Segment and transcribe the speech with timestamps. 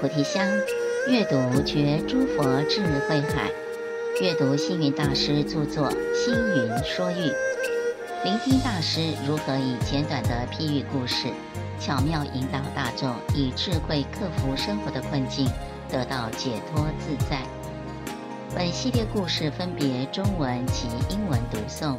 [0.00, 0.48] 菩提香，
[1.08, 3.50] 阅读觉诸佛智慧海，
[4.22, 7.14] 阅读星云大师著作《星云说喻》，
[8.22, 11.26] 聆听大师如何以简短的譬喻故事，
[11.80, 15.48] 巧妙引导大众以智慧克服生活的困境，
[15.90, 17.40] 得到解脱自在。
[18.54, 21.96] 本系列故事分别中文及英文读诵，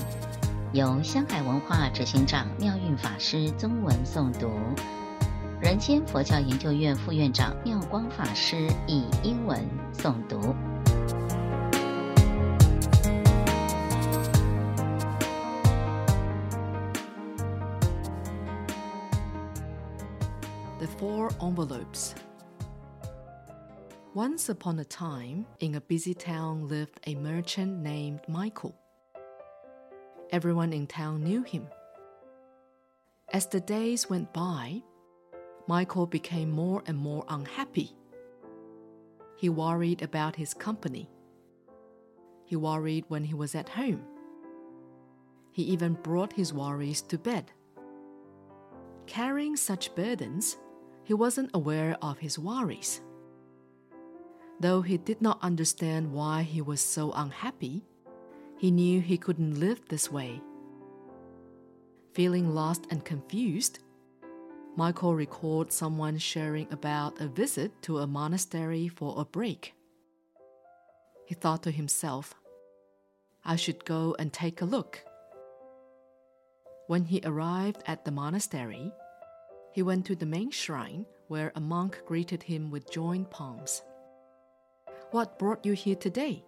[0.71, 4.49] 由香海文化执行长妙运法师中文诵读。
[5.60, 10.54] 人间佛教研究院副院长妙光法师以英文诵读。
[20.78, 22.14] The Four Envelopes.
[24.14, 28.74] Once upon a time, in a busy town lived a merchant named Michael.
[30.30, 31.66] Everyone in town knew him.
[33.32, 34.82] As the days went by,
[35.69, 37.91] Michael became more and more unhappy.
[39.37, 41.07] He worried about his company.
[42.43, 44.01] He worried when he was at home.
[45.51, 47.51] He even brought his worries to bed.
[49.05, 50.57] Carrying such burdens,
[51.03, 53.01] he wasn't aware of his worries.
[54.59, 57.85] Though he did not understand why he was so unhappy,
[58.57, 60.41] he knew he couldn't live this way.
[62.15, 63.77] Feeling lost and confused,
[64.79, 69.73] Michael recalled someone sharing about a visit to a monastery for a break.
[71.25, 72.33] He thought to himself,
[73.43, 75.03] I should go and take a look.
[76.87, 78.93] When he arrived at the monastery,
[79.73, 83.81] he went to the main shrine where a monk greeted him with joined palms.
[85.11, 86.45] What brought you here today?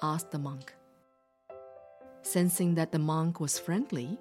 [0.00, 0.72] asked the monk.
[2.22, 4.18] Sensing that the monk was friendly,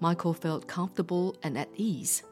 [0.00, 2.22] Michael felt comfortable and at ease.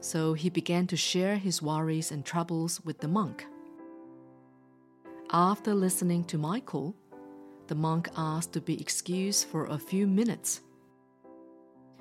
[0.00, 3.46] So he began to share his worries and troubles with the monk.
[5.30, 6.96] After listening to Michael,
[7.68, 10.62] the monk asked to be excused for a few minutes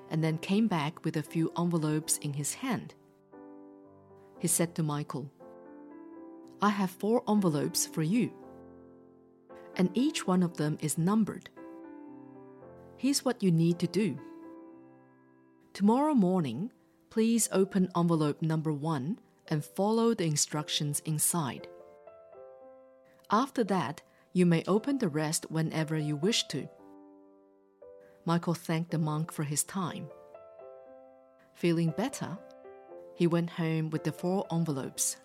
[0.10, 2.94] and then came back with a few envelopes in his hand.
[4.40, 5.32] He said to Michael,
[6.62, 8.32] I have four envelopes for you,
[9.76, 11.50] and each one of them is numbered.
[12.98, 14.20] Here's what you need to do.
[15.82, 16.72] Tomorrow morning,
[17.10, 21.68] please open envelope number one and follow the instructions inside.
[23.32, 26.70] After that, you may open the rest whenever you wish to.
[28.26, 30.06] Michael thanked the monk for his time.
[31.56, 32.38] Feeling better,
[33.16, 35.18] he went home with the four envelopes.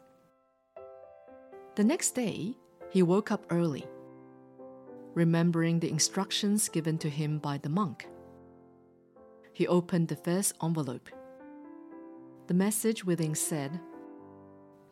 [1.75, 2.57] The next day,
[2.89, 3.85] he woke up early
[5.13, 8.09] remembering the instructions given to him by the monk.
[9.57, 11.09] He opened the first envelope.
[12.47, 13.81] The message within said,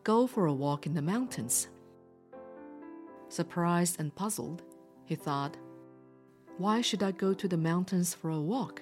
[0.04, 1.68] Go for a walk in the mountains.
[3.28, 4.62] Surprised and puzzled,
[5.04, 5.58] he thought,
[6.56, 8.80] Why should I go to the mountains for a walk?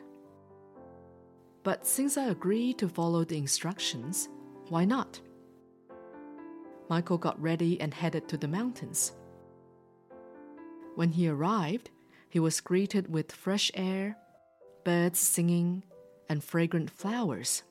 [1.64, 4.28] But since I agreed to follow the instructions,
[4.68, 5.20] why not?
[6.88, 9.14] Michael got ready and headed to the mountains.
[10.94, 11.90] When he arrived,
[12.28, 14.16] he was greeted with fresh air,
[14.84, 15.84] birds singing,
[16.28, 17.62] and fragrant flowers.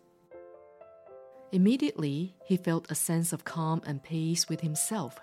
[1.52, 5.20] Immediately, he felt a sense of calm and peace with himself.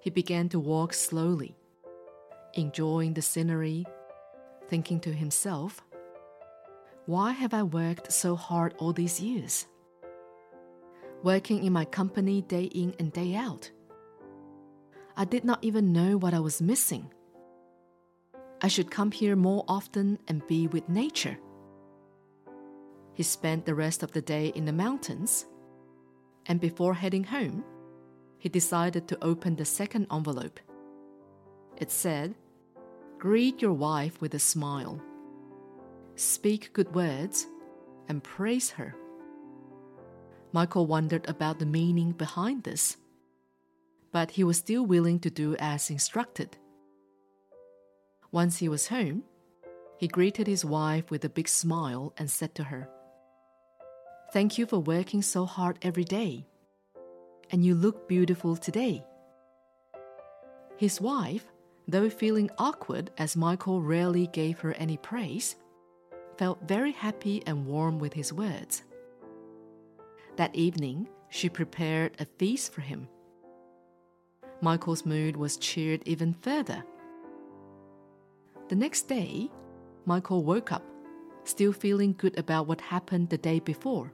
[0.00, 1.56] He began to walk slowly,
[2.54, 3.86] enjoying the scenery,
[4.68, 5.82] thinking to himself,
[7.06, 9.66] Why have I worked so hard all these years?
[11.22, 13.70] Working in my company day in and day out
[15.16, 17.12] I did not even know what I was missing.
[18.64, 21.36] I should come here more often and be with nature.
[23.12, 25.44] He spent the rest of the day in the mountains,
[26.46, 27.62] and before heading home,
[28.38, 30.60] he decided to open the second envelope.
[31.76, 32.36] It said,
[33.18, 34.98] Greet your wife with a smile,
[36.14, 37.46] speak good words,
[38.08, 38.94] and praise her.
[40.52, 42.96] Michael wondered about the meaning behind this
[44.14, 46.56] but he was still willing to do as instructed.
[48.34, 49.22] Once he was home,
[49.96, 52.88] he greeted his wife with a big smile and said to her,
[54.32, 56.44] Thank you for working so hard every day,
[57.52, 59.04] and you look beautiful today.
[60.76, 61.46] His wife,
[61.86, 65.54] though feeling awkward as Michael rarely gave her any praise,
[66.36, 68.82] felt very happy and warm with his words.
[70.34, 73.06] That evening, she prepared a feast for him.
[74.60, 76.82] Michael's mood was cheered even further.
[78.68, 79.50] The next day,
[80.06, 80.82] Michael woke up,
[81.44, 84.12] still feeling good about what happened the day before.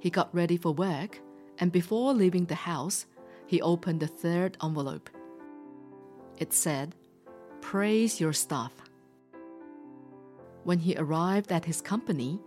[0.00, 1.20] He got ready for work,
[1.58, 3.06] and before leaving the house,
[3.46, 5.10] he opened the third envelope.
[6.38, 6.94] It said,
[7.60, 8.72] Praise your staff.
[10.64, 12.40] When he arrived at his company,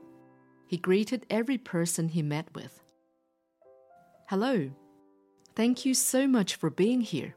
[0.68, 2.82] he greeted every person he met with.
[4.28, 4.72] Hello.
[5.56, 7.36] Thank you so much for being here.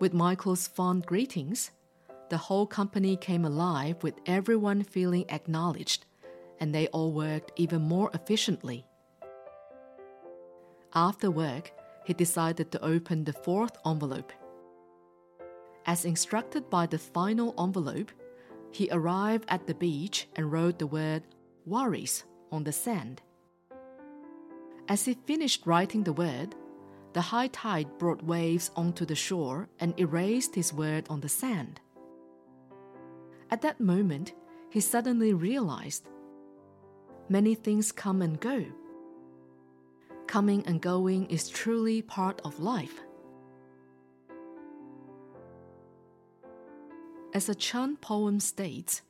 [0.00, 1.72] With Michael's fond greetings,
[2.30, 6.04] the whole company came alive with everyone feeling acknowledged,
[6.60, 8.86] and they all worked even more efficiently.
[10.94, 11.72] After work,
[12.04, 14.32] he decided to open the fourth envelope.
[15.84, 18.12] As instructed by the final envelope,
[18.70, 21.24] he arrived at the beach and wrote the word
[21.66, 23.20] worries on the sand.
[24.88, 26.54] As he finished writing the word,
[27.12, 31.80] the high tide brought waves onto the shore and erased his word on the sand.
[33.50, 34.34] At that moment,
[34.70, 36.04] he suddenly realized
[37.28, 38.64] many things come and go.
[40.26, 43.00] Coming and going is truly part of life.
[47.32, 49.02] As a Chan poem states,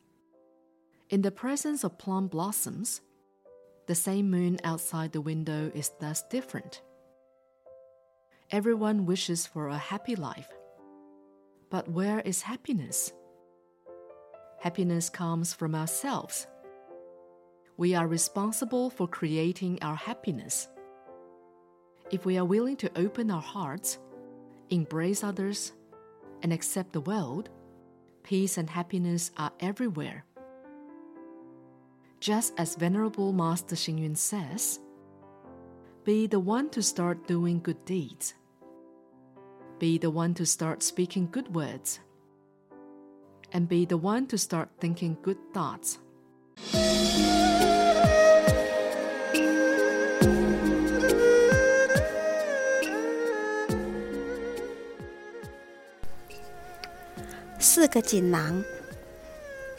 [1.10, 3.00] in the presence of plum blossoms,
[3.86, 6.82] the same moon outside the window is thus different.
[8.50, 10.48] Everyone wishes for a happy life.
[11.68, 13.12] But where is happiness?
[14.58, 16.46] Happiness comes from ourselves.
[17.76, 20.66] We are responsible for creating our happiness.
[22.10, 23.98] If we are willing to open our hearts,
[24.70, 25.72] embrace others,
[26.42, 27.50] and accept the world,
[28.22, 30.24] peace and happiness are everywhere.
[32.18, 34.80] Just as Venerable Master Hsing Yun says,
[36.07, 38.33] be the one to start doing good deeds.
[39.79, 41.99] Be the one to start speaking good words
[43.51, 45.97] and be the one to start thinking good thoughts.
[57.59, 58.63] 四个锦囊。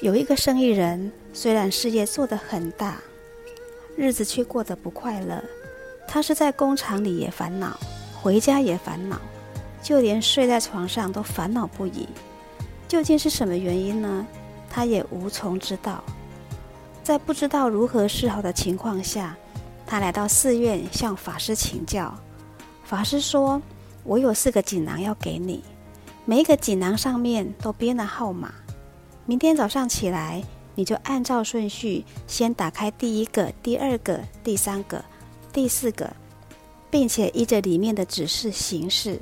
[0.00, 3.00] 有一个生意人，虽然事业做得很大，
[3.96, 5.42] 日子却过得不快乐。
[6.11, 7.79] 他是在工厂里也烦恼，
[8.19, 9.21] 回家也烦恼，
[9.83, 12.09] 就连睡在床上都烦恼不已。
[12.87, 14.25] 究竟是什么原因呢？
[14.71, 16.03] 他也无从知道。
[17.03, 19.37] 在不知道如何是好的情况下，
[19.85, 22.11] 他来到寺院向法师请教。
[22.83, 23.61] 法师说
[24.03, 25.63] ：“我有四个锦囊要给你，
[26.25, 28.51] 每一个锦囊上面都编了号码。
[29.27, 35.05] 明天早上起来，你就按照顺序先打开第一个、第二个、第三个、
[35.51, 36.11] 第四个，
[36.89, 39.19] 并且依着里面的指示行事。”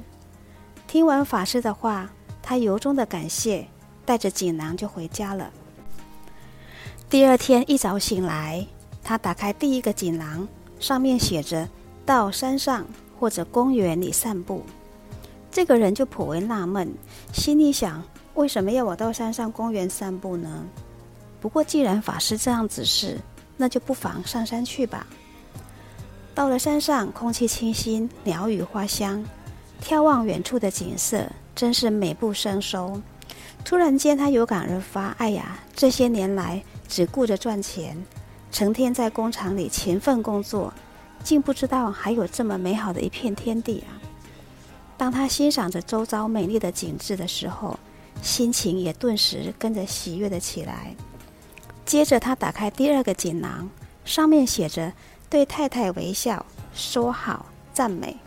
[0.87, 2.09] 听完法师的话。
[2.49, 3.67] 他由衷的感谢，
[4.05, 5.51] 带着锦囊就回家了。
[7.09, 8.65] 第二天一早醒来，
[9.03, 10.47] 他打开第一个锦囊，
[10.79, 11.67] 上面写着
[12.07, 12.87] “到山上
[13.19, 14.63] 或者公园里散步”。
[15.51, 16.89] 这个人就颇为纳闷，
[17.33, 18.01] 心里想：
[18.35, 20.65] 为什么要我到山上公园散步呢？
[21.41, 23.19] 不过既然法师这样指示，
[23.57, 25.05] 那就不妨上山去吧。
[26.37, 29.25] 到了山上，空气清新，鸟语花香，
[29.83, 31.27] 眺望远处的景色。
[31.55, 33.01] 真是美不胜收。
[33.65, 37.97] 突然间，他有感而发：“哎呀，这些年来只顾着赚钱，
[38.51, 40.71] 成天在工厂里勤奋工作，
[41.23, 43.97] 竟不知道还有这么美好的一片天地啊！”
[44.95, 47.79] 当他欣赏着周遭美丽的景致的时候，
[48.21, 50.95] 心情也顿时跟着喜悦了起来。
[51.83, 53.67] 接着，他打开第二个锦囊，
[54.05, 54.93] 上面写着
[55.29, 58.17] “对太太微笑，说好，赞美”。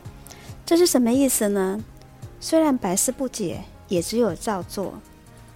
[0.67, 1.83] 这是什么意思呢？
[2.41, 4.95] 虽然百思不解，也只有照做。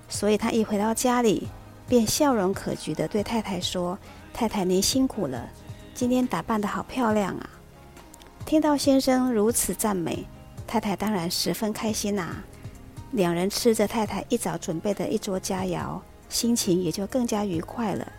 [0.08, 1.48] 所以他一回到家里，
[1.88, 3.98] 便笑容可掬地对太太说
[4.32, 5.48] ：“太太，您辛苦了，
[5.94, 7.50] 今天打扮得好漂亮啊！”
[8.44, 10.26] 听到先生如此赞美，
[10.66, 12.36] 太太当然十分开心呐。
[13.12, 18.12] 两人吃着太太一早准备的一桌佳肴，心情也就更加愉快了。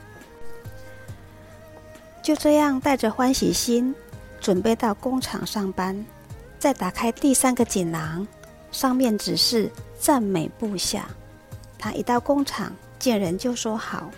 [2.26, 3.94] 就这样，带着欢喜心，
[4.42, 6.04] 准备到工厂上班。
[6.58, 8.28] 再打开第三个锦囊。
[8.72, 11.08] 上面只是赞美部下，
[11.78, 14.10] 他一到工厂见人就说好，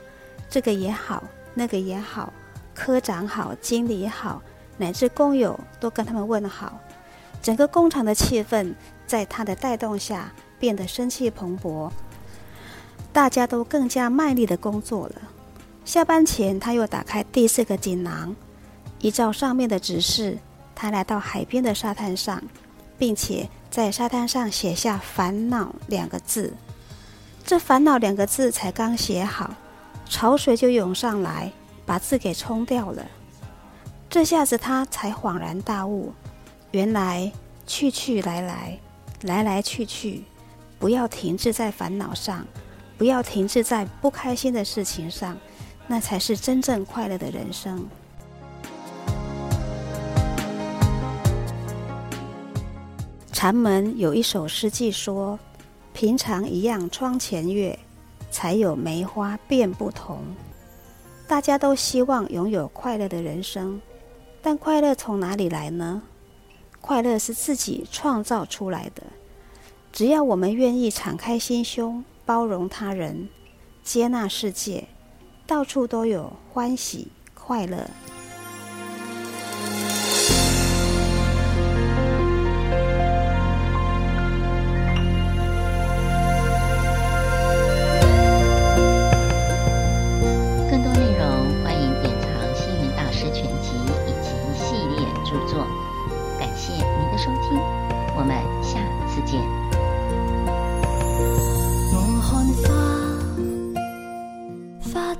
[0.49, 1.21] 这个也好，
[1.53, 2.31] 那个也好，
[2.73, 4.41] 科长好，经理好，
[4.77, 6.79] 乃至工友都跟他们问好。
[7.41, 8.73] 整个工厂的气氛
[9.05, 11.91] 在他的带动下变得生气蓬勃，
[13.11, 15.15] 大家都更加卖力的工作了。
[15.87, 18.35] 下班前，他又打开第四个锦囊，
[18.99, 20.37] 依照上面的指示，
[20.75, 22.43] 他来到海边的沙滩上。
[22.97, 26.51] 并且在沙滩上写下“烦恼”两个字。
[27.45, 29.53] 这“烦恼”两个字才刚写好，
[30.09, 31.51] 潮水就涌上来，
[31.85, 33.05] 把字给冲掉了。
[34.09, 36.11] 这下子他才恍然大悟，
[36.71, 37.31] 原来
[37.67, 38.79] 去去来来，
[39.21, 40.23] 来来去去，
[40.79, 42.45] 不要停滞在烦恼上，
[42.97, 45.37] 不要停滞在不开心的事情上，
[45.87, 47.87] 那才是真正快乐的人生。
[53.31, 55.39] 禅门有一首诗记说
[55.93, 57.77] ：“平常一样窗前月，
[58.31, 60.19] 才有梅花变不同。”
[61.27, 63.79] 大家都希望拥有快乐的人生，
[64.41, 66.01] 但快乐从哪里来呢？
[66.81, 69.03] 快乐是自己创造出来的。
[69.91, 73.29] 只要我们愿意敞开心胸，包容他人，
[73.83, 74.87] 接纳世界，
[75.47, 77.89] 到处都有欢喜快乐。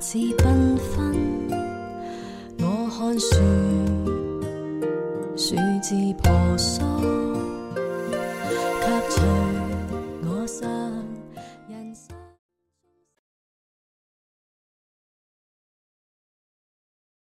[0.00, 1.48] 似缤纷，
[2.60, 3.36] 我看树，